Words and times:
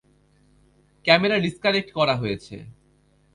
Camera 1.05 1.37
disconnect 1.39 1.89
করা 1.91 2.15
হয়েছে। 2.15 2.55